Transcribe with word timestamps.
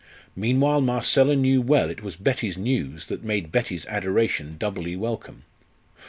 Meanwhile 0.35 0.81
Marcella 0.81 1.35
knew 1.35 1.61
well 1.61 1.91
it 1.91 2.01
was 2.01 2.15
Betty's 2.15 2.57
news 2.57 3.05
that 3.05 3.23
made 3.23 3.51
Betty's 3.51 3.85
adoration 3.85 4.57
doubly 4.57 4.95
welcome. 4.95 5.43